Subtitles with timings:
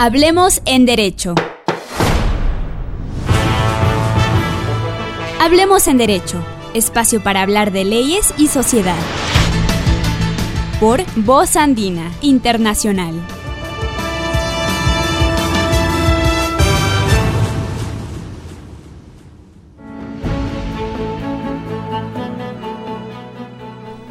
[0.00, 1.34] Hablemos en Derecho.
[5.40, 6.40] Hablemos en Derecho,
[6.72, 8.94] espacio para hablar de leyes y sociedad.
[10.78, 13.12] Por Voz Andina Internacional.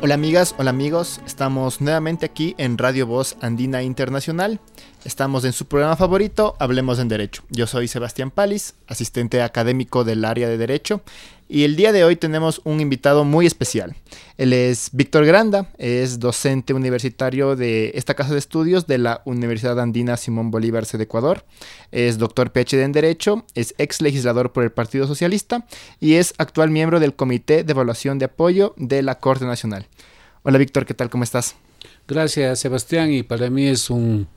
[0.07, 4.61] Hola amigas, hola amigos, estamos nuevamente aquí en Radio Voz Andina Internacional.
[5.03, 7.43] Estamos en su programa favorito, Hablemos en Derecho.
[7.49, 11.01] Yo soy Sebastián Palis, asistente académico del área de Derecho,
[11.49, 13.95] y el día de hoy tenemos un invitado muy especial.
[14.37, 19.79] Él es Víctor Granda, es docente universitario de esta casa de estudios de la Universidad
[19.79, 21.45] Andina Simón Bolívar de Ecuador.
[21.91, 25.65] Es doctor PhD en Derecho, es ex legislador por el Partido Socialista
[25.99, 29.87] y es actual miembro del Comité de Evaluación de Apoyo de la Corte Nacional.
[30.43, 31.09] Hola Víctor, ¿qué tal?
[31.09, 31.55] ¿Cómo estás?
[32.07, 34.27] Gracias Sebastián y para mí es un,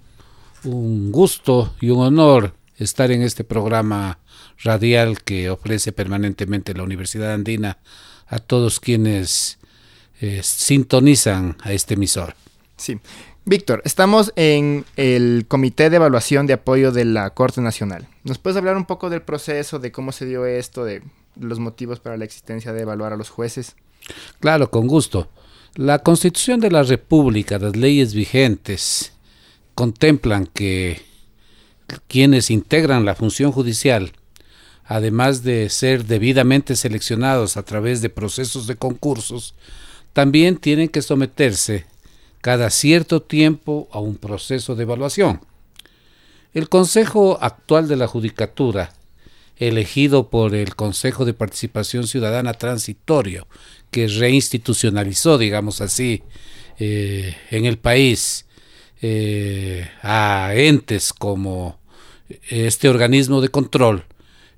[0.65, 4.19] un gusto y un honor estar en este programa
[4.63, 7.79] radial que ofrece permanentemente la Universidad Andina
[8.27, 9.59] a todos quienes
[10.21, 12.35] eh, sintonizan a este emisor.
[12.77, 12.99] Sí.
[13.45, 18.07] Víctor, estamos en el Comité de Evaluación de Apoyo de la Corte Nacional.
[18.23, 21.03] ¿Nos puedes hablar un poco del proceso, de cómo se dio esto, de
[21.39, 23.77] los motivos para la existencia de evaluar a los jueces?
[24.41, 25.31] Claro, con gusto.
[25.75, 29.13] La Constitución de la República, las leyes vigentes,
[29.75, 31.01] contemplan que
[32.09, 34.13] quienes integran la función judicial,
[34.91, 39.55] además de ser debidamente seleccionados a través de procesos de concursos,
[40.13, 41.87] también tienen que someterse
[42.41, 45.43] cada cierto tiempo a un proceso de evaluación.
[46.55, 48.93] El Consejo actual de la Judicatura,
[49.59, 53.47] elegido por el Consejo de Participación Ciudadana Transitorio,
[53.93, 56.25] que reinstitucionalizó, digamos así,
[56.81, 58.45] eh, en el país
[59.03, 61.79] eh, a entes como
[62.49, 64.10] este organismo de control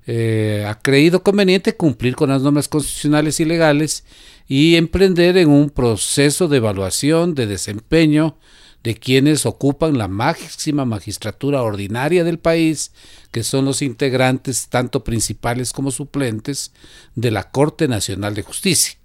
[0.05, 4.03] eh, ha creído conveniente cumplir con las normas constitucionales y legales
[4.47, 8.37] y emprender en un proceso de evaluación de desempeño
[8.83, 12.91] de quienes ocupan la máxima magistratura ordinaria del país,
[13.31, 16.73] que son los integrantes tanto principales como suplentes
[17.15, 18.97] de la Corte Nacional de Justicia.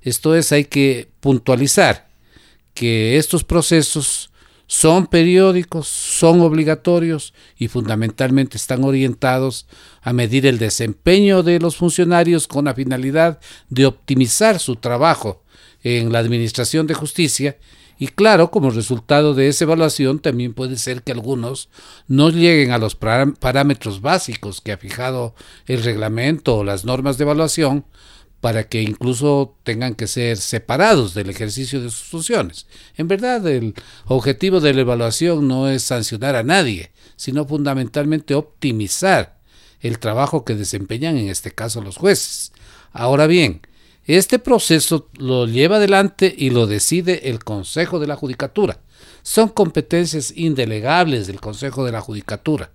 [0.00, 2.08] Esto es, hay que puntualizar
[2.72, 4.30] que estos procesos
[4.66, 9.66] son periódicos, son obligatorios y fundamentalmente están orientados
[10.02, 13.38] a medir el desempeño de los funcionarios con la finalidad
[13.68, 15.42] de optimizar su trabajo
[15.82, 17.56] en la Administración de Justicia.
[17.98, 21.70] Y claro, como resultado de esa evaluación también puede ser que algunos
[22.08, 25.34] no lleguen a los parámetros básicos que ha fijado
[25.66, 27.86] el reglamento o las normas de evaluación,
[28.40, 32.66] para que incluso tengan que ser separados del ejercicio de sus funciones.
[32.96, 33.74] En verdad, el
[34.06, 39.38] objetivo de la evaluación no es sancionar a nadie, sino fundamentalmente optimizar
[39.80, 42.52] el trabajo que desempeñan en este caso los jueces.
[42.92, 43.62] Ahora bien,
[44.04, 48.80] este proceso lo lleva adelante y lo decide el Consejo de la Judicatura.
[49.22, 52.70] Son competencias indelegables del Consejo de la Judicatura.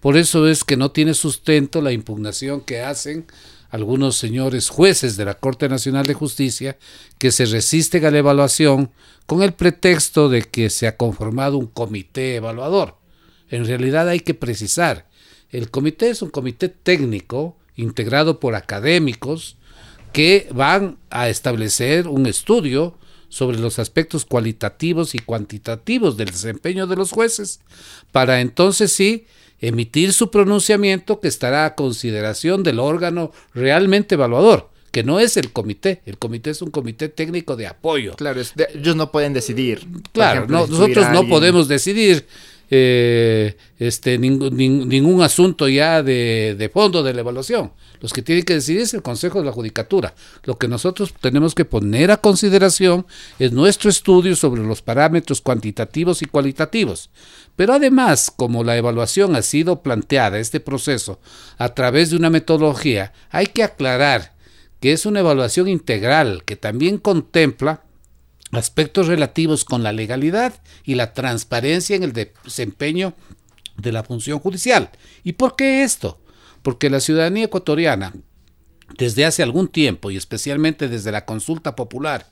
[0.00, 3.26] Por eso es que no tiene sustento la impugnación que hacen
[3.70, 6.78] algunos señores jueces de la Corte Nacional de Justicia
[7.18, 8.90] que se resisten a la evaluación
[9.26, 12.96] con el pretexto de que se ha conformado un comité evaluador.
[13.50, 15.08] En realidad hay que precisar,
[15.50, 19.56] el comité es un comité técnico integrado por académicos
[20.12, 26.96] que van a establecer un estudio sobre los aspectos cualitativos y cuantitativos del desempeño de
[26.96, 27.60] los jueces,
[28.12, 29.26] para entonces sí
[29.60, 35.52] emitir su pronunciamiento que estará a consideración del órgano realmente evaluador que no es el
[35.52, 38.14] comité, el comité es un comité técnico de apoyo.
[38.16, 39.86] Claro, ellos no pueden decidir.
[40.12, 42.24] Claro, nosotros no podemos decidir
[42.70, 47.72] eh, este, ningún asunto ya de, de, fondo de la evaluación.
[48.00, 50.14] Los que tienen que decidir es el Consejo de la Judicatura.
[50.44, 53.06] Lo que nosotros tenemos que poner a consideración
[53.38, 57.10] es nuestro estudio sobre los parámetros cuantitativos y cualitativos.
[57.56, 61.20] Pero además, como la evaluación ha sido planteada, este proceso,
[61.58, 64.34] a través de una metodología, hay que aclarar
[64.80, 67.82] que es una evaluación integral que también contempla
[68.52, 70.54] aspectos relativos con la legalidad
[70.84, 73.14] y la transparencia en el desempeño
[73.76, 74.90] de la función judicial.
[75.24, 76.18] ¿Y por qué esto?
[76.66, 78.12] Porque la ciudadanía ecuatoriana,
[78.98, 82.26] desde hace algún tiempo y especialmente desde la consulta popular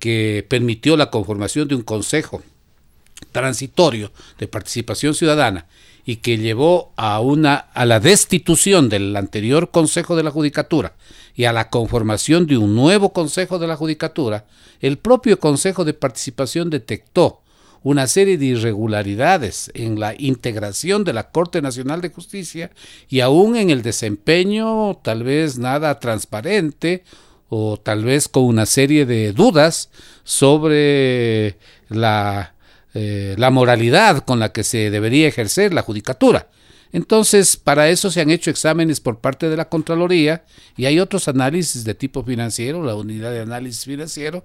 [0.00, 2.42] que permitió la conformación de un consejo
[3.30, 5.68] transitorio de participación ciudadana
[6.04, 10.96] y que llevó a una a la destitución del anterior Consejo de la Judicatura
[11.36, 14.44] y a la conformación de un nuevo Consejo de la Judicatura,
[14.80, 17.42] el propio Consejo de Participación detectó
[17.82, 22.70] una serie de irregularidades en la integración de la Corte Nacional de Justicia
[23.08, 27.04] y aún en el desempeño tal vez nada transparente
[27.48, 29.90] o tal vez con una serie de dudas
[30.24, 31.56] sobre
[31.88, 32.54] la,
[32.94, 36.48] eh, la moralidad con la que se debería ejercer la judicatura.
[36.92, 40.44] Entonces, para eso se han hecho exámenes por parte de la Contraloría
[40.76, 44.44] y hay otros análisis de tipo financiero, la unidad de análisis financiero,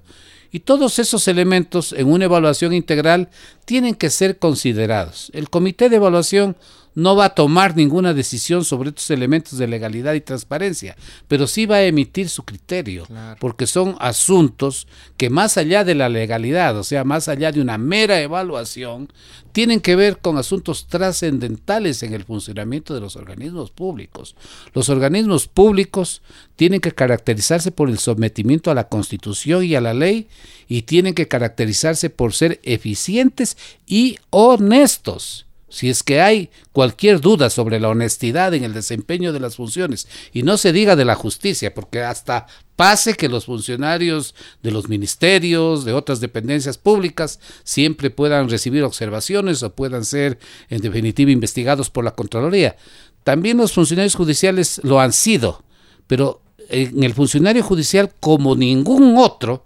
[0.54, 3.30] y todos esos elementos en una evaluación integral
[3.66, 5.32] tienen que ser considerados.
[5.34, 6.56] El comité de evaluación
[6.96, 10.96] no va a tomar ninguna decisión sobre estos elementos de legalidad y transparencia,
[11.28, 13.08] pero sí va a emitir su criterio,
[13.40, 14.88] porque son asuntos
[15.18, 19.12] que más allá de la legalidad, o sea, más allá de una mera evaluación,
[19.52, 24.36] tienen que ver con asuntos trascendentales en el funcionamiento de los organismos públicos.
[24.74, 26.22] Los organismos públicos
[26.56, 30.28] tienen que caracterizarse por el sometimiento a la Constitución y a la ley
[30.68, 35.46] y tienen que caracterizarse por ser eficientes y honestos.
[35.74, 40.08] Si es que hay cualquier duda sobre la honestidad en el desempeño de las funciones,
[40.32, 44.88] y no se diga de la justicia, porque hasta pase que los funcionarios de los
[44.88, 50.38] ministerios, de otras dependencias públicas, siempre puedan recibir observaciones o puedan ser,
[50.70, 52.76] en definitiva, investigados por la Contraloría.
[53.24, 55.64] También los funcionarios judiciales lo han sido,
[56.06, 59.66] pero en el funcionario judicial, como ningún otro,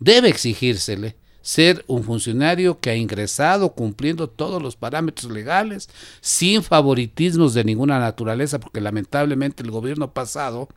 [0.00, 5.90] debe exigírsele ser un funcionario que ha ingresado cumpliendo todos los parámetros legales,
[6.22, 10.68] sin favoritismos de ninguna naturaleza, porque lamentablemente el gobierno pasado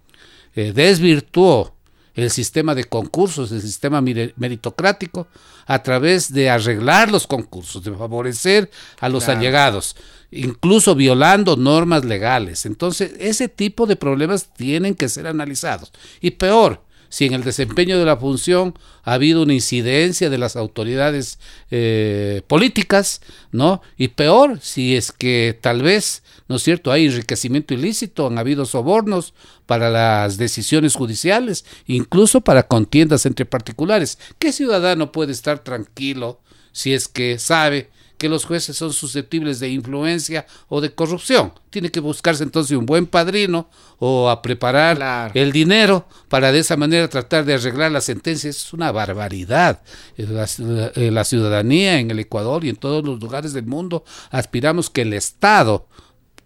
[0.55, 1.73] eh, desvirtuó
[2.15, 5.27] el sistema de concursos, el sistema meritocrático,
[5.67, 9.95] a través de arreglar los concursos, de favorecer a los allegados,
[10.31, 12.65] incluso violando normas legales.
[12.65, 15.93] Entonces, ese tipo de problemas tienen que ser analizados.
[16.19, 18.73] Y peor, si en el desempeño de la función
[19.03, 21.39] ha habido una incidencia de las autoridades
[21.71, 23.21] eh, políticas,
[23.51, 23.81] ¿no?
[23.97, 28.65] Y peor, si es que tal vez, ¿no es cierto?, hay enriquecimiento ilícito, han habido
[28.65, 29.33] sobornos
[29.65, 34.17] para las decisiones judiciales, incluso para contiendas entre particulares.
[34.39, 36.39] ¿Qué ciudadano puede estar tranquilo
[36.71, 41.53] si es que sabe que los jueces son susceptibles de influencia o de corrupción.
[41.69, 43.69] Tiene que buscarse entonces un buen padrino
[43.99, 48.49] o a preparar el dinero para de esa manera tratar de arreglar la sentencia.
[48.49, 49.81] Es una barbaridad.
[50.17, 50.47] La,
[50.95, 55.13] la ciudadanía en el Ecuador y en todos los lugares del mundo aspiramos que el
[55.13, 55.87] Estado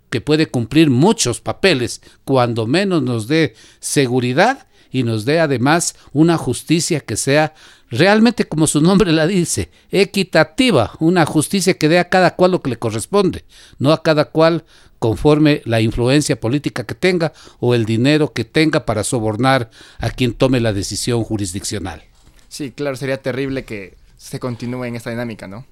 [0.09, 6.38] que puede cumplir muchos papeles, cuando menos nos dé seguridad y nos dé además una
[6.38, 7.53] justicia que sea
[7.89, 12.61] realmente como su nombre la dice, equitativa, una justicia que dé a cada cual lo
[12.61, 13.45] que le corresponde,
[13.79, 14.63] no a cada cual
[14.99, 20.33] conforme la influencia política que tenga o el dinero que tenga para sobornar a quien
[20.33, 22.03] tome la decisión jurisdiccional.
[22.49, 25.65] Sí, claro, sería terrible que se continúe en esta dinámica, ¿no?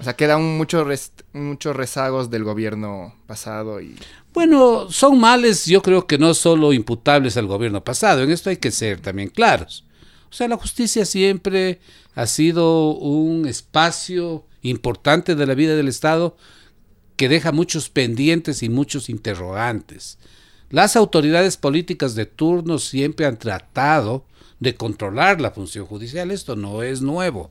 [0.00, 3.96] O sea, quedan muchos muchos rezagos del gobierno pasado y...
[4.32, 8.58] Bueno, son males yo creo que no solo imputables al gobierno pasado, en esto hay
[8.58, 9.84] que ser también claros.
[10.30, 11.80] O sea, la justicia siempre
[12.14, 16.36] ha sido un espacio importante de la vida del Estado
[17.16, 20.18] que deja muchos pendientes y muchos interrogantes.
[20.70, 24.24] Las autoridades políticas de turno siempre han tratado
[24.60, 26.30] de controlar la función judicial.
[26.30, 27.50] Esto no es nuevo,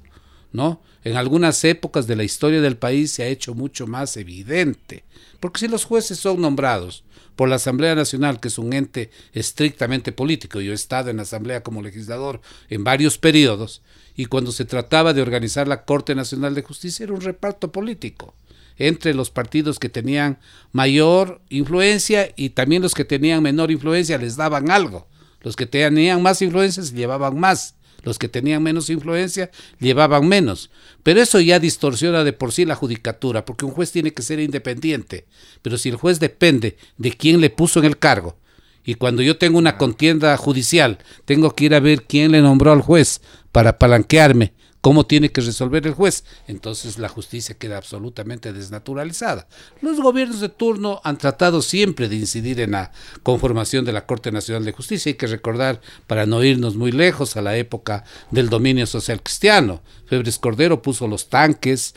[0.57, 0.81] ¿no?
[1.03, 5.05] En algunas épocas de la historia del país se ha hecho mucho más evidente.
[5.39, 7.03] Porque si los jueces son nombrados
[7.37, 10.59] por la Asamblea Nacional, que es un ente estrictamente político.
[10.59, 13.83] Yo he estado en la Asamblea como legislador en varios periodos
[14.15, 18.33] y cuando se trataba de organizar la Corte Nacional de Justicia era un reparto político
[18.77, 20.39] entre los partidos que tenían
[20.71, 25.07] mayor influencia y también los que tenían menor influencia les daban algo.
[25.41, 27.76] Los que tenían más influencia se llevaban más.
[28.03, 30.69] Los que tenían menos influencia llevaban menos.
[31.03, 34.39] Pero eso ya distorsiona de por sí la judicatura, porque un juez tiene que ser
[34.39, 35.25] independiente.
[35.61, 38.37] Pero si el juez depende de quién le puso en el cargo,
[38.83, 42.71] y cuando yo tengo una contienda judicial, tengo que ir a ver quién le nombró
[42.71, 46.23] al juez para palanquearme cómo tiene que resolver el juez.
[46.47, 49.47] Entonces la justicia queda absolutamente desnaturalizada.
[49.81, 52.91] Los gobiernos de turno han tratado siempre de incidir en la
[53.23, 55.09] conformación de la Corte Nacional de Justicia.
[55.09, 59.81] Hay que recordar, para no irnos muy lejos, a la época del dominio social cristiano.
[60.05, 61.93] Febres Cordero puso los tanques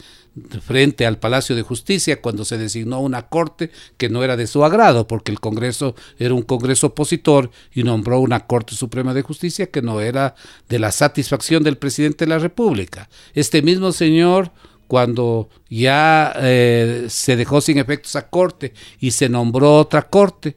[0.63, 4.65] frente al Palacio de Justicia cuando se designó una corte que no era de su
[4.65, 9.71] agrado, porque el Congreso era un Congreso opositor y nombró una Corte Suprema de Justicia
[9.71, 10.35] que no era
[10.69, 13.09] de la satisfacción del presidente de la República.
[13.35, 14.53] Este mismo señor
[14.91, 20.57] cuando ya eh, se dejó sin efecto esa corte y se nombró otra corte,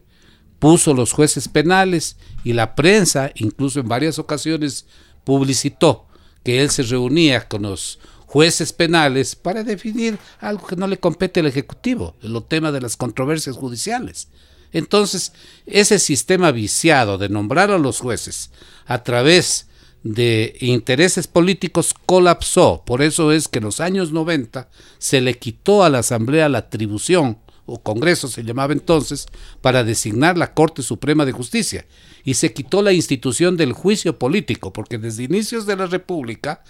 [0.57, 4.87] puso los jueces penales y la prensa, incluso en varias ocasiones,
[5.23, 6.07] publicitó
[6.43, 7.99] que él se reunía con los
[8.33, 12.97] jueces penales para definir algo que no le compete al Ejecutivo, el tema de las
[12.97, 14.27] controversias judiciales.
[14.71, 15.33] Entonces,
[15.67, 18.49] ese sistema viciado de nombrar a los jueces
[18.87, 19.67] a través
[20.01, 22.81] de intereses políticos colapsó.
[22.87, 26.57] Por eso es que en los años 90 se le quitó a la Asamblea la
[26.57, 27.37] atribución,
[27.67, 29.27] o Congreso se llamaba entonces,
[29.61, 31.85] para designar la Corte Suprema de Justicia.
[32.23, 36.63] Y se quitó la institución del juicio político, porque desde inicios de la República,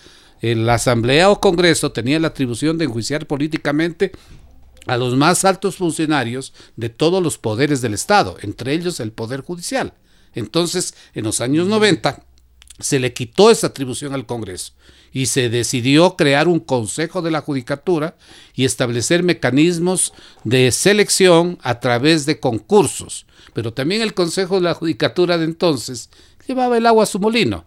[0.43, 4.12] la Asamblea o Congreso tenía la atribución de enjuiciar políticamente
[4.88, 9.41] a los más altos funcionarios de todos los poderes del Estado, entre ellos el Poder
[9.41, 9.93] Judicial.
[10.33, 12.25] Entonces, en los años 90,
[12.79, 14.73] se le quitó esa atribución al Congreso
[15.13, 18.17] y se decidió crear un Consejo de la Judicatura
[18.55, 20.12] y establecer mecanismos
[20.43, 23.27] de selección a través de concursos.
[23.53, 26.09] Pero también el Consejo de la Judicatura de entonces
[26.47, 27.65] llevaba el agua a su molino.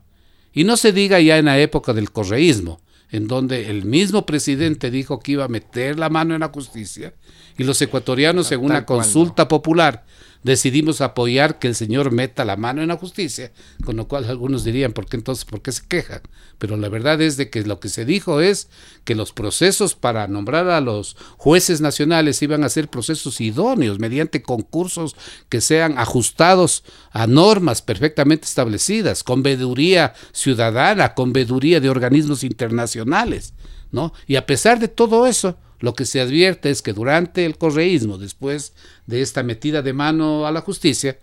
[0.56, 4.90] Y no se diga ya en la época del correísmo, en donde el mismo presidente
[4.90, 7.12] dijo que iba a meter la mano en la justicia
[7.58, 10.06] y los ecuatorianos en una consulta popular
[10.46, 13.52] decidimos apoyar que el señor meta la mano en la justicia,
[13.84, 16.22] con lo cual algunos dirían, ¿por qué entonces, por qué se quejan?
[16.58, 18.68] Pero la verdad es de que lo que se dijo es
[19.04, 24.42] que los procesos para nombrar a los jueces nacionales iban a ser procesos idóneos, mediante
[24.42, 25.16] concursos
[25.48, 33.52] que sean ajustados a normas perfectamente establecidas, con veeduría ciudadana, con veeduría de organismos internacionales,
[33.90, 34.12] ¿no?
[34.28, 38.18] Y a pesar de todo eso, lo que se advierte es que durante el correísmo,
[38.18, 38.72] después
[39.06, 41.18] de esta metida de mano a la justicia,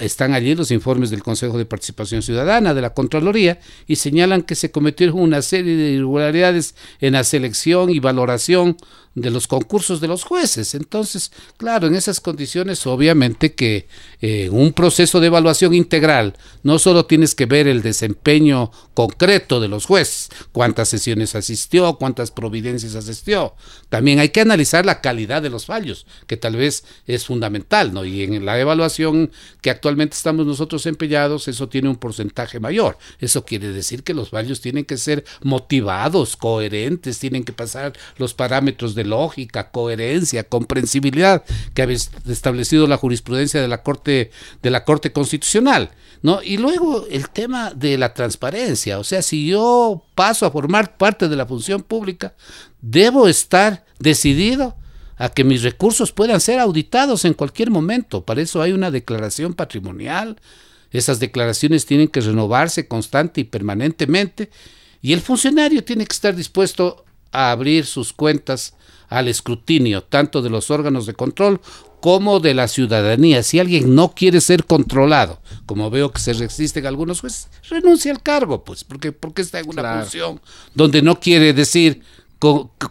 [0.00, 4.54] están allí los informes del Consejo de Participación Ciudadana, de la Contraloría, y señalan que
[4.54, 8.76] se cometieron una serie de irregularidades en la selección y valoración
[9.14, 10.74] de los concursos de los jueces.
[10.74, 13.86] Entonces, claro, en esas condiciones, obviamente que
[14.20, 19.68] eh, un proceso de evaluación integral no solo tienes que ver el desempeño concreto de
[19.68, 23.54] los jueces, cuántas sesiones asistió, cuántas providencias asistió,
[23.88, 28.04] también hay que analizar la calidad de los fallos, que tal vez es fundamental, ¿no?
[28.04, 29.30] Y en la evaluación
[29.60, 32.98] que actualmente estamos nosotros empeñados, eso tiene un porcentaje mayor.
[33.20, 38.34] Eso quiere decir que los fallos tienen que ser motivados, coherentes, tienen que pasar los
[38.34, 41.44] parámetros de lógica, coherencia, comprensibilidad
[41.74, 41.88] que ha
[42.30, 44.30] establecido la jurisprudencia de la Corte
[44.62, 45.90] de la Corte Constitucional,
[46.22, 46.42] ¿no?
[46.42, 51.28] Y luego el tema de la transparencia, o sea, si yo paso a formar parte
[51.28, 52.34] de la función pública,
[52.80, 54.76] debo estar decidido
[55.16, 58.24] a que mis recursos puedan ser auditados en cualquier momento.
[58.24, 60.40] Para eso hay una declaración patrimonial.
[60.90, 64.50] Esas declaraciones tienen que renovarse constante y permanentemente
[65.04, 68.72] y el funcionario tiene que estar dispuesto a abrir sus cuentas
[69.08, 71.60] al escrutinio tanto de los órganos de control
[72.00, 73.42] como de la ciudadanía.
[73.42, 78.22] Si alguien no quiere ser controlado, como veo que se resisten algunos jueces, renuncia al
[78.22, 80.40] cargo, pues, porque, porque está en una función
[80.74, 82.02] donde no quiere decir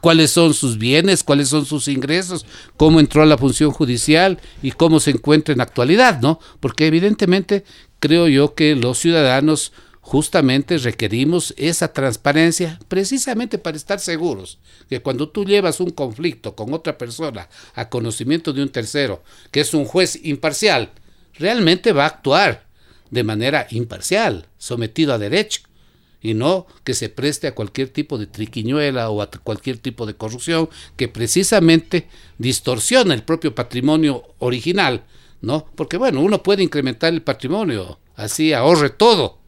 [0.02, 4.72] cuáles son sus bienes, cuáles son sus ingresos, cómo entró a la función judicial y
[4.72, 6.40] cómo se encuentra en actualidad, ¿no?
[6.60, 7.64] Porque evidentemente
[8.00, 15.30] creo yo que los ciudadanos justamente requerimos esa transparencia precisamente para estar seguros que cuando
[15.30, 19.86] tú llevas un conflicto con otra persona a conocimiento de un tercero, que es un
[19.86, 20.92] juez imparcial,
[21.36, 22.68] realmente va a actuar
[23.12, 25.62] de manera imparcial, sometido a derecho,
[26.22, 30.16] y no que se preste a cualquier tipo de triquiñuela o a cualquier tipo de
[30.16, 32.08] corrupción que precisamente
[32.38, 35.06] distorsiona el propio patrimonio original,
[35.42, 35.66] ¿no?
[35.76, 39.43] Porque bueno, uno puede incrementar el patrimonio, así ahorre todo,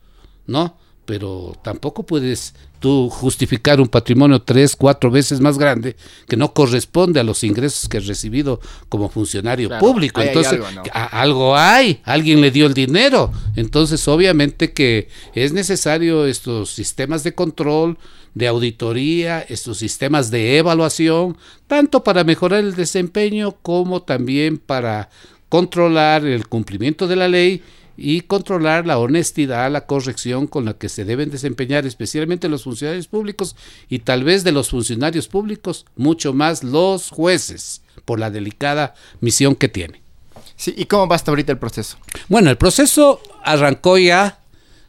[0.47, 0.77] ¿no?
[1.05, 5.95] Pero tampoco puedes tú justificar un patrimonio tres, cuatro veces más grande
[6.27, 8.59] que no corresponde a los ingresos que has recibido
[8.89, 10.21] como funcionario público.
[10.21, 10.59] Entonces,
[10.93, 13.31] algo, hay, alguien le dio el dinero.
[13.55, 17.97] Entonces, obviamente que es necesario estos sistemas de control,
[18.33, 21.37] de auditoría, estos sistemas de evaluación,
[21.67, 25.09] tanto para mejorar el desempeño como también para
[25.49, 27.63] controlar el cumplimiento de la ley
[27.97, 33.07] y controlar la honestidad, la corrección con la que se deben desempeñar especialmente los funcionarios
[33.07, 33.55] públicos
[33.89, 39.55] y tal vez de los funcionarios públicos, mucho más los jueces, por la delicada misión
[39.55, 40.01] que tiene.
[40.55, 41.97] Sí, ¿y cómo va hasta ahorita el proceso?
[42.29, 44.39] Bueno, el proceso arrancó ya,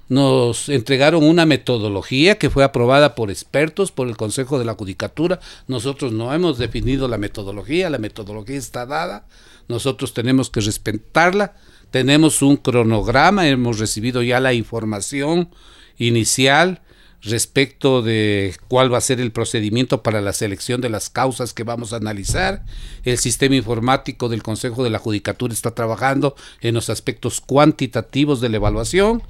[0.09, 5.41] nos entregaron una metodología que fue aprobada por expertos, por el Consejo de la Judicatura.
[5.67, 9.27] Nosotros no hemos definido la metodología, la metodología está dada,
[9.69, 11.57] nosotros tenemos que respetarla
[11.97, 15.49] tenemos un cronograma, hemos recibido ya la información
[15.97, 16.83] inicial
[17.23, 21.65] respecto de cuál va a ser el procedimiento para la selección de las causas que
[21.65, 22.67] vamos a analizar.
[23.05, 28.51] El sistema informático del Consejo de la Judicatura está trabajando en los aspectos cuantitativos de
[28.51, 29.23] la evaluación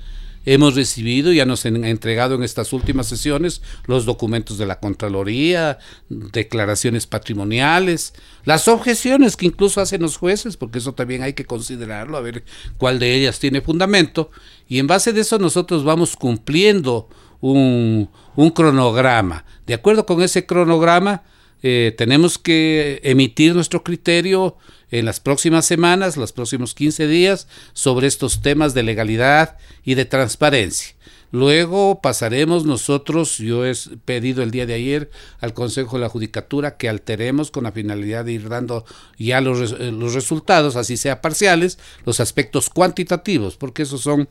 [0.46, 5.78] hemos recibido, ya nos han entregado en estas últimas sesiones los documentos de la Contraloría,
[6.08, 12.16] declaraciones patrimoniales, las objeciones que incluso hacen los jueces, porque eso también hay que considerarlo,
[12.16, 12.44] a ver
[12.78, 14.30] cuál de ellas tiene fundamento,
[14.68, 17.08] y en base de eso nosotros vamos cumpliendo
[17.40, 19.44] un, un cronograma.
[19.66, 21.24] De acuerdo con ese cronograma,
[21.62, 24.56] eh, tenemos que emitir nuestro criterio
[24.90, 30.04] en las próximas semanas, los próximos 15 días, sobre estos temas de legalidad y de
[30.04, 30.94] transparencia.
[31.32, 33.72] Luego pasaremos nosotros, yo he
[34.04, 38.24] pedido el día de ayer al Consejo de la Judicatura que alteremos con la finalidad
[38.24, 38.84] de ir dando
[39.18, 44.28] ya los, eh, los resultados, así sea parciales, los aspectos cuantitativos, porque esos son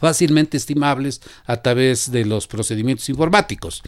[0.00, 3.82] fácilmente estimables a través de los procedimientos informáticos.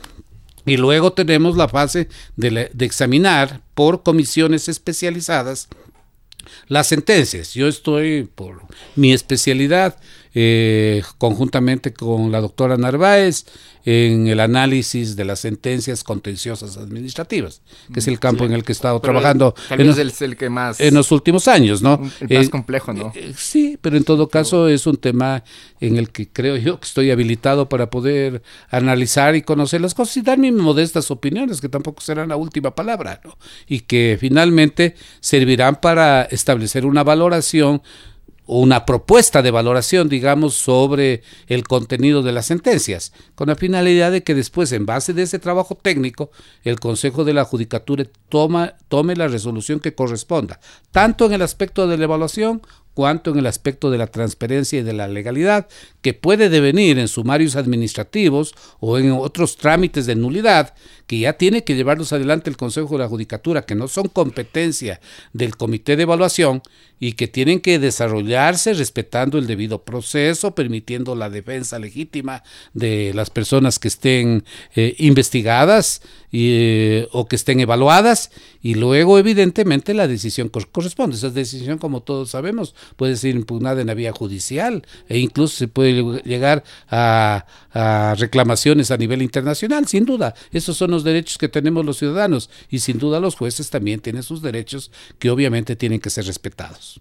[0.66, 5.68] Y luego tenemos la fase de, examinar por comisiones especializadas
[6.68, 7.54] las sentencias.
[7.54, 8.62] Yo estoy por
[8.96, 9.98] mi especialidad,
[10.34, 13.44] eh, conjuntamente con la doctora Narváez,
[13.84, 18.72] en el análisis de las sentencias contenciosas administrativas, que es el campo en el que
[18.72, 22.00] he estado trabajando en, es el, que más en los últimos años, ¿no?
[22.20, 23.12] El más complejo, ¿no?
[23.14, 25.44] Eh, sí, pero en todo caso es un tema
[25.80, 30.18] en el que creo yo que estoy habilitado para poder analizar y conocer las cosas
[30.18, 33.38] y dar mis modestas opiniones, que tampoco serán la última palabra, ¿no?
[33.66, 37.82] Y que finalmente servirán para establecer una valoración
[38.58, 44.24] una propuesta de valoración, digamos, sobre el contenido de las sentencias, con la finalidad de
[44.24, 46.32] que después, en base de ese trabajo técnico,
[46.64, 50.58] el Consejo de la Judicatura toma, tome la resolución que corresponda,
[50.90, 52.60] tanto en el aspecto de la evaluación
[52.94, 55.68] cuanto en el aspecto de la transparencia y de la legalidad,
[56.02, 60.74] que puede devenir en sumarios administrativos o en otros trámites de nulidad,
[61.06, 65.00] que ya tiene que llevarlos adelante el Consejo de la Judicatura, que no son competencia
[65.32, 66.62] del Comité de Evaluación
[67.00, 72.42] y que tienen que desarrollarse respetando el debido proceso, permitiendo la defensa legítima
[72.74, 74.44] de las personas que estén
[74.76, 76.02] eh, investigadas
[76.32, 78.30] eh, o que estén evaluadas
[78.62, 81.16] y luego evidentemente la decisión corresponde.
[81.16, 85.68] Esa decisión, como todos sabemos, puede ser impugnada en la vía judicial e incluso se
[85.68, 90.34] puede llegar a, a reclamaciones a nivel internacional, sin duda.
[90.52, 94.22] Esos son los derechos que tenemos los ciudadanos y sin duda los jueces también tienen
[94.22, 97.00] sus derechos que obviamente tienen que ser respetados.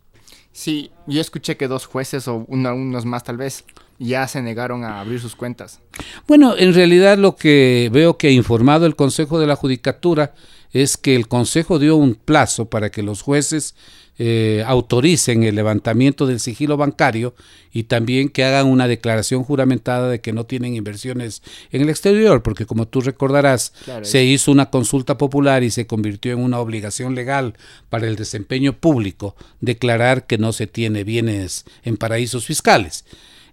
[0.52, 3.64] Sí, yo escuché que dos jueces o unos más tal vez
[4.00, 5.80] ya se negaron a abrir sus cuentas.
[6.28, 10.34] Bueno, en realidad lo que veo que ha informado el Consejo de la Judicatura
[10.72, 13.76] es que el Consejo dio un plazo para que los jueces
[14.22, 17.34] eh, autoricen el levantamiento del sigilo bancario
[17.72, 22.44] y también que hagan una declaración juramentada de que no tienen inversiones en el exterior,
[22.44, 27.16] porque como tú recordarás, se hizo una consulta popular y se convirtió en una obligación
[27.16, 27.54] legal
[27.90, 33.06] para el desempeño público declarar que no se tiene bienes en paraísos fiscales.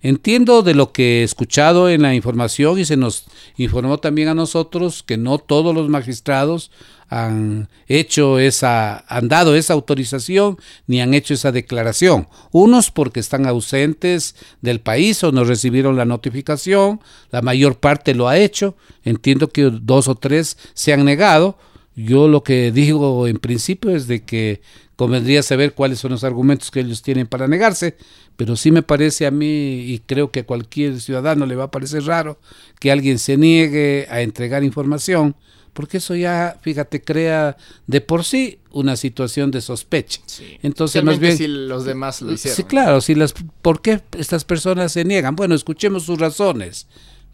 [0.09, 3.25] Entiendo de lo que he escuchado en la información y se nos
[3.57, 6.71] informó también a nosotros que no todos los magistrados
[7.09, 12.29] han hecho esa, han dado esa autorización ni han hecho esa declaración.
[12.53, 17.01] Unos porque están ausentes del país o no recibieron la notificación,
[17.33, 21.59] la mayor parte lo ha hecho, entiendo que dos o tres se han negado.
[21.97, 24.61] Yo lo que digo en principio es de que
[24.97, 27.97] convendría saber cuáles son los argumentos que ellos tienen para negarse,
[28.37, 31.70] pero sí me parece a mí y creo que a cualquier ciudadano le va a
[31.70, 32.38] parecer raro
[32.81, 35.35] que alguien se niegue a entregar información
[35.77, 40.22] porque eso ya, fíjate, crea de por sí una situación de sospecha.
[40.62, 42.57] Entonces, más bien si los demás lo hicieron.
[42.57, 45.37] Sí, claro, si las ¿por qué estas personas se niegan?
[45.37, 46.87] Bueno, escuchemos sus razones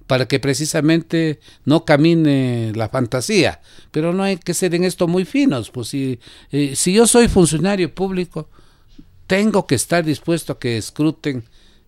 [0.09, 3.61] para que precisamente no camine la fantasía,
[3.93, 6.19] pero no hay que ser en esto muy finos, pues si
[6.51, 8.49] eh, si yo soy funcionario público,
[9.33, 11.45] tengo que estar dispuesto a que escruten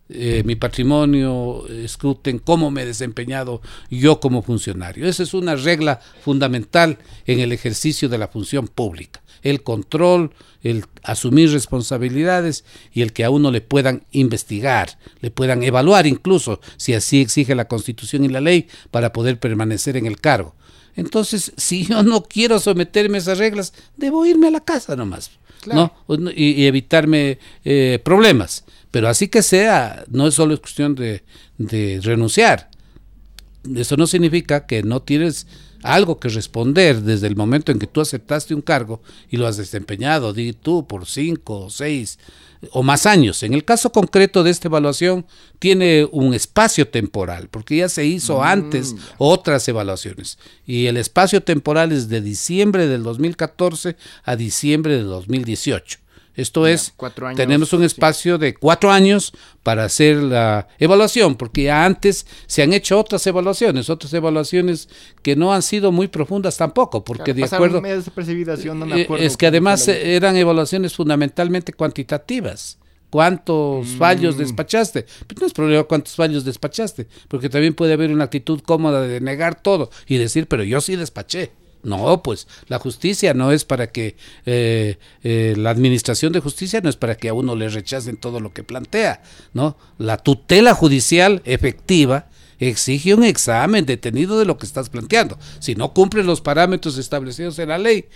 [0.09, 5.07] eh, mi patrimonio, escruten cómo me he desempeñado yo como funcionario.
[5.07, 9.22] Esa es una regla fundamental en el ejercicio de la función pública.
[9.42, 15.62] El control, el asumir responsabilidades y el que a uno le puedan investigar, le puedan
[15.62, 20.18] evaluar incluso, si así exige la Constitución y la ley, para poder permanecer en el
[20.18, 20.54] cargo.
[20.96, 25.30] Entonces, si yo no quiero someterme a esas reglas, debo irme a la casa nomás.
[25.66, 25.92] ¿No?
[26.35, 28.64] Y, evitarme eh, problemas.
[28.90, 31.22] Pero así que sea, no es solo cuestión de,
[31.59, 32.70] de renunciar.
[33.74, 35.46] Eso no significa que no tienes
[35.85, 39.59] algo que responder desde el momento en que tú aceptaste un cargo y lo has
[39.59, 42.18] desempeñado, di tú, por cinco o seis
[42.73, 43.42] o más años.
[43.42, 45.27] En el caso concreto de esta evaluación,
[45.59, 50.38] tiene un espacio temporal, porque ya se hizo mm, antes otras evaluaciones.
[50.66, 55.99] Y el espacio temporal es de diciembre del 2014 a diciembre del 2018.
[56.37, 56.94] Esto es,
[57.37, 62.73] tenemos un espacio de cuatro años para hacer la evaluación, porque ya antes se han
[62.73, 64.88] hecho otras evaluaciones, otras evaluaciones
[65.23, 67.81] que no han sido muy profundas tampoco, porque de acuerdo...
[67.85, 72.79] Eh, es que además eran evaluaciones fundamentalmente cuantitativas
[73.14, 73.97] cuántos mm.
[73.99, 75.07] fallos despachaste.
[75.29, 79.20] Pero no es problema cuántos fallos despachaste, porque también puede haber una actitud cómoda de
[79.20, 81.53] negar todo y decir, pero yo sí despaché.
[81.85, 84.16] No, pues la justicia no es para que
[84.47, 88.40] eh, eh, la administración de justicia no es para que a uno le rechacen todo
[88.40, 89.77] lo que plantea, ¿no?
[89.99, 92.27] La tutela judicial efectiva
[92.59, 95.38] exige un examen detenido de lo que estás planteando.
[95.59, 98.07] Si no cumple los parámetros establecidos en la ley,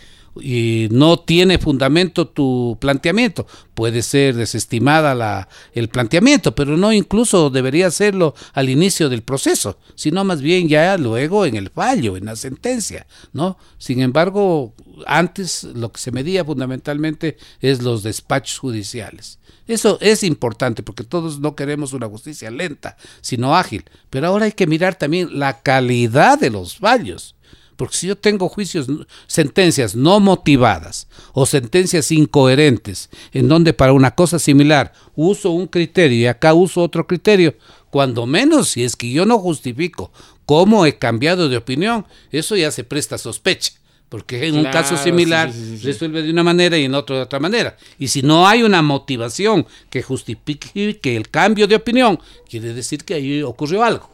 [0.40, 3.46] y no tiene fundamento tu planteamiento.
[3.74, 9.78] Puede ser desestimada la, el planteamiento, pero no incluso debería hacerlo al inicio del proceso,
[9.94, 13.58] sino más bien ya luego en el fallo, en la sentencia, ¿no?
[13.78, 14.74] Sin embargo,
[15.06, 19.38] antes lo que se medía fundamentalmente es los despachos judiciales.
[19.68, 23.84] Eso es importante porque todos no queremos una justicia lenta, sino ágil.
[24.10, 27.36] Pero ahora hay que mirar también la calidad de los fallos.
[27.76, 28.88] Porque si yo tengo juicios,
[29.28, 36.18] sentencias no motivadas o sentencias incoherentes, en donde para una cosa similar uso un criterio
[36.18, 37.54] y acá uso otro criterio,
[37.90, 40.10] cuando menos si es que yo no justifico
[40.44, 43.77] cómo he cambiado de opinión, eso ya se presta sospecha.
[44.08, 47.76] Porque en un caso similar resuelve de una manera y en otro de otra manera.
[47.98, 52.18] Y si no hay una motivación que justifique el cambio de opinión,
[52.48, 54.10] quiere decir que ahí ocurrió algo.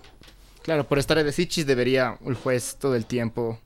[0.62, 3.60] Claro, por estar de Sichis debería el juez todo el tiempo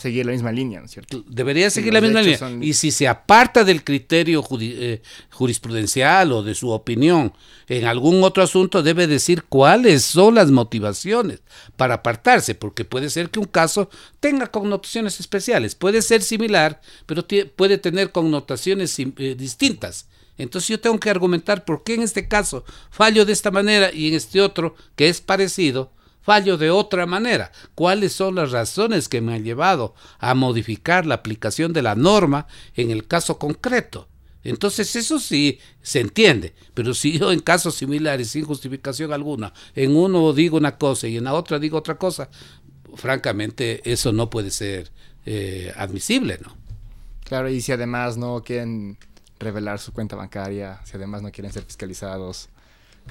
[0.00, 1.22] seguir la misma línea, ¿no es cierto?
[1.28, 2.38] Debería seguir la misma línea.
[2.60, 7.32] Y si se aparta del criterio eh, jurisprudencial o de su opinión
[7.68, 11.42] en algún otro asunto, debe decir cuáles son las motivaciones
[11.76, 17.26] para apartarse, porque puede ser que un caso tenga connotaciones especiales, puede ser similar, pero
[17.54, 20.08] puede tener connotaciones eh, distintas.
[20.38, 24.08] Entonces yo tengo que argumentar por qué en este caso fallo de esta manera y
[24.08, 27.52] en este otro, que es parecido, fallo de otra manera.
[27.74, 32.46] ¿Cuáles son las razones que me han llevado a modificar la aplicación de la norma
[32.74, 34.08] en el caso concreto?
[34.42, 39.94] Entonces eso sí se entiende, pero si yo en casos similares sin justificación alguna, en
[39.94, 42.30] uno digo una cosa y en la otra digo otra cosa,
[42.94, 44.90] francamente eso no puede ser
[45.26, 46.56] eh, admisible, ¿no?
[47.24, 48.96] Claro, y si además no quieren
[49.38, 52.48] revelar su cuenta bancaria, si además no quieren ser fiscalizados,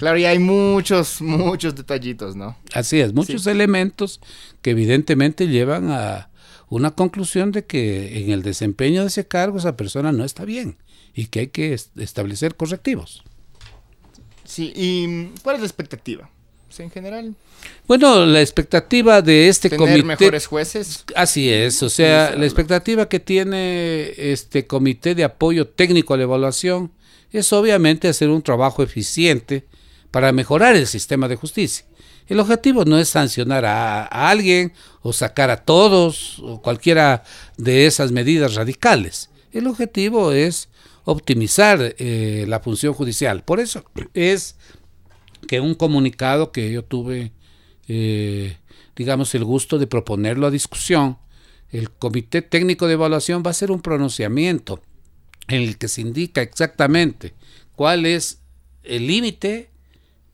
[0.00, 2.56] Claro, y hay muchos, muchos detallitos, ¿no?
[2.72, 4.18] Así es, muchos elementos
[4.62, 6.30] que evidentemente llevan a
[6.70, 10.78] una conclusión de que en el desempeño de ese cargo esa persona no está bien
[11.14, 13.22] y que hay que establecer correctivos.
[14.46, 16.30] Sí, ¿y cuál es la expectativa?
[16.78, 17.34] en general.
[17.86, 20.04] Bueno, la expectativa de este Tener comité.
[20.04, 21.04] mejores jueces.
[21.14, 26.22] Así es, o sea, la expectativa que tiene este comité de apoyo técnico a la
[26.22, 26.90] evaluación
[27.32, 29.66] es obviamente hacer un trabajo eficiente
[30.10, 31.86] para mejorar el sistema de justicia.
[32.26, 37.24] El objetivo no es sancionar a, alguien o sacar a todos o cualquiera
[37.56, 39.30] de esas medidas radicales.
[39.52, 40.68] El objetivo es
[41.04, 43.42] optimizar eh, la función judicial.
[43.42, 44.56] Por eso es
[45.48, 47.32] que un comunicado que yo tuve,
[47.88, 48.58] eh,
[48.94, 51.18] digamos, el gusto de proponerlo a discusión,
[51.70, 54.82] el Comité Técnico de Evaluación va a hacer un pronunciamiento
[55.48, 57.34] en el que se indica exactamente
[57.74, 58.40] cuál es
[58.82, 59.69] el límite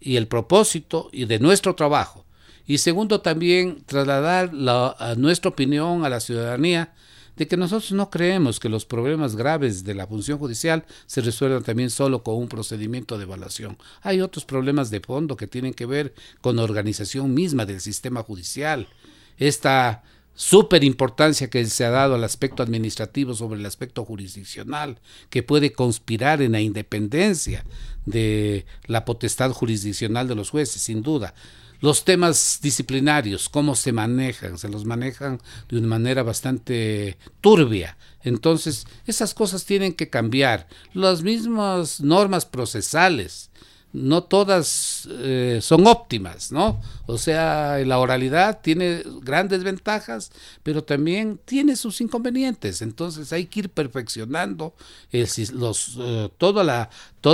[0.00, 2.24] y el propósito y de nuestro trabajo.
[2.66, 6.92] Y segundo, también trasladar la, nuestra opinión a la ciudadanía
[7.36, 11.62] de que nosotros no creemos que los problemas graves de la función judicial se resuelvan
[11.62, 13.76] también solo con un procedimiento de evaluación.
[14.02, 18.22] Hay otros problemas de fondo que tienen que ver con la organización misma del sistema
[18.22, 18.88] judicial.
[19.36, 20.02] Esta
[20.36, 25.72] súper importancia que se ha dado al aspecto administrativo sobre el aspecto jurisdiccional, que puede
[25.72, 27.64] conspirar en la independencia
[28.04, 31.34] de la potestad jurisdiccional de los jueces, sin duda.
[31.80, 37.96] Los temas disciplinarios, cómo se manejan, se los manejan de una manera bastante turbia.
[38.22, 40.68] Entonces, esas cosas tienen que cambiar.
[40.94, 43.50] Las mismas normas procesales,
[43.92, 46.80] no todas eh, son óptimas, ¿no?
[47.06, 52.82] O sea, la oralidad tiene grandes ventajas, pero también tiene sus inconvenientes.
[52.82, 54.74] Entonces hay que ir perfeccionando
[55.12, 56.62] el, los, eh, todo,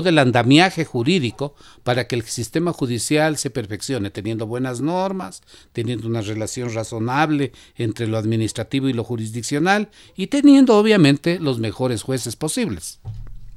[0.09, 6.21] el andamiaje jurídico para que el sistema judicial se perfeccione, teniendo buenas normas, teniendo una
[6.21, 13.01] relación razonable entre lo administrativo y lo jurisdiccional y teniendo obviamente los mejores jueces posibles.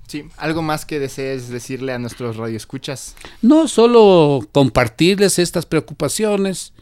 [0.08, 3.16] Sí, algo más que desees decirle a nuestros radioescuchas.
[3.42, 6.74] No, solo compartirles estas preocupaciones,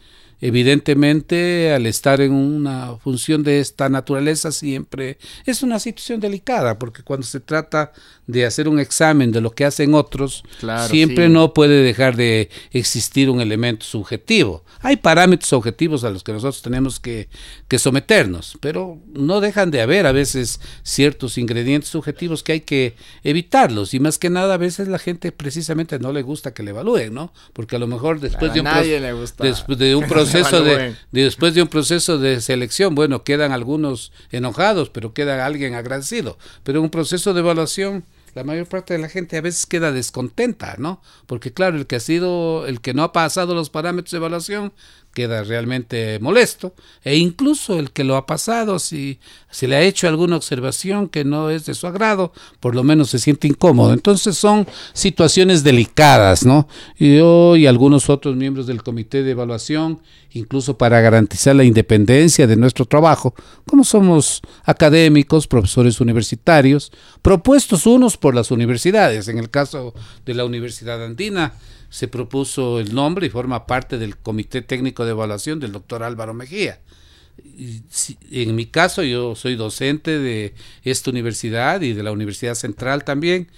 [0.46, 7.02] Evidentemente, al estar en una función de esta naturaleza siempre es una situación delicada, porque
[7.02, 7.92] cuando se trata
[8.26, 10.44] de hacer un examen de lo que hacen otros,
[10.90, 14.64] siempre no puede dejar de existir un elemento subjetivo.
[14.80, 17.30] Hay parámetros objetivos a los que nosotros tenemos que,
[17.66, 22.96] que someternos, pero no dejan de haber a veces ciertos ingredientes subjetivos que hay que
[23.22, 26.72] evitarlos y más que nada a veces la gente precisamente no le gusta que le
[26.72, 27.32] evalúen, ¿no?
[27.54, 28.68] Porque a lo mejor después de un,
[29.38, 34.90] después de un proceso de, después de un proceso de selección, bueno, quedan algunos enojados,
[34.90, 39.36] pero queda alguien agradecido, pero un proceso de evaluación la mayor parte de la gente
[39.36, 41.00] a veces queda descontenta, ¿no?
[41.26, 44.72] Porque claro, el que ha sido, el que no ha pasado los parámetros de evaluación,
[45.14, 49.18] queda realmente molesto e incluso el que lo ha pasado si
[49.50, 53.10] se le ha hecho alguna observación que no es de su agrado por lo menos
[53.10, 53.94] se siente incómodo.
[53.94, 60.00] Entonces son situaciones delicadas no yo y algunos otros miembros del comité de evaluación
[60.32, 63.34] incluso para garantizar la independencia de nuestro trabajo
[63.66, 69.28] como somos académicos profesores universitarios propuestos unos por las universidades.
[69.28, 69.94] En el caso
[70.26, 71.54] de la universidad andina
[71.94, 76.34] se propuso el nombre y forma parte del Comité Técnico de Evaluación del doctor Álvaro
[76.34, 76.80] Mejía.
[78.32, 83.48] en mi caso, yo soy docente de esta universidad y de la Universidad Central también.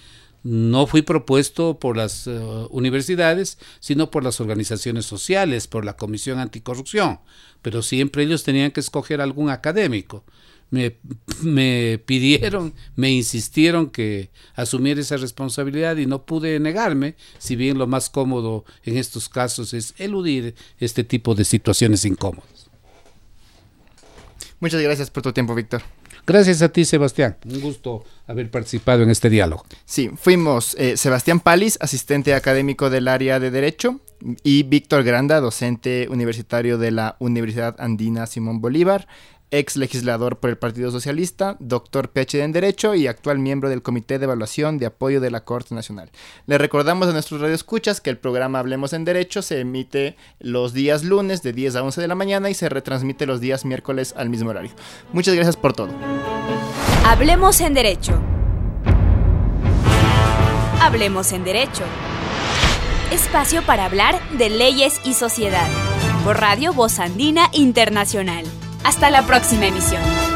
[0.42, 6.38] No fui propuesto por las eh, universidades, sino por las organizaciones sociales, por la Comisión
[6.38, 7.20] Anticorrupción,
[7.62, 10.24] pero siempre ellos tenían que escoger algún académico
[10.70, 10.96] me,
[11.42, 17.86] me, pidieron, me insistieron que asumiera esa responsabilidad y no pude negarme, si bien lo
[17.86, 22.70] más cómodo en estos casos es eludir este tipo de situaciones incómodas.
[24.58, 25.82] Muchas gracias por tu tiempo, Víctor.
[26.26, 27.36] Gracias a ti, Sebastián.
[27.44, 29.64] Un gusto haber participado en este diálogo.
[29.84, 34.00] Sí, fuimos eh, Sebastián Palis, asistente académico del área de Derecho,
[34.42, 39.06] y Víctor Granda, docente universitario de la Universidad Andina Simón Bolívar
[39.50, 44.18] ex legislador por el Partido Socialista, doctor PhD en Derecho y actual miembro del Comité
[44.18, 46.10] de Evaluación de Apoyo de la Corte Nacional.
[46.46, 51.04] Le recordamos a nuestros radioescuchas que el programa Hablemos en Derecho se emite los días
[51.04, 54.30] lunes de 10 a 11 de la mañana y se retransmite los días miércoles al
[54.30, 54.72] mismo horario.
[55.12, 55.90] Muchas gracias por todo.
[57.04, 58.20] Hablemos en Derecho.
[60.80, 61.84] Hablemos en Derecho.
[63.12, 65.68] Espacio para hablar de leyes y sociedad.
[66.24, 68.44] Por Radio Voz Andina Internacional.
[68.86, 70.35] Hasta la próxima emisión.